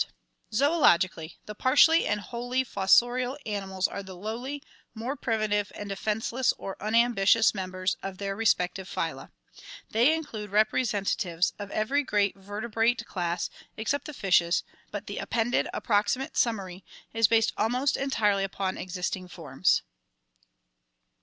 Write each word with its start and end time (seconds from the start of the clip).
Zodlogic,— 0.00 0.08
Zoologically, 0.56 1.34
the 1.44 1.54
partially 1.54 2.06
and 2.06 2.22
wholly 2.22 2.64
fossorial 2.64 3.36
ani 3.44 3.66
mals 3.66 3.86
are 3.86 4.02
the 4.02 4.16
lowly, 4.16 4.62
more 4.94 5.14
primitive 5.14 5.70
and 5.74 5.90
defenseless 5.90 6.54
or 6.56 6.82
unambitious 6.82 7.52
members 7.54 7.98
of 8.02 8.16
their 8.16 8.34
respective 8.34 8.88
phvla. 8.88 9.30
They 9.90 10.14
include 10.14 10.48
representatives 10.52 11.52
of 11.58 11.70
every 11.70 12.02
great 12.02 12.34
vertebrate 12.34 13.04
class 13.04 13.50
except 13.76 14.06
the 14.06 14.14
fishes, 14.14 14.64
but 14.90 15.06
the 15.06 15.18
appended 15.18 15.68
approximate 15.74 16.34
summary 16.34 16.82
is 17.12 17.28
based 17.28 17.52
almost 17.58 17.98
entirely 17.98 18.44
upon 18.44 18.78
existing 18.78 19.28
forms. 19.28 19.82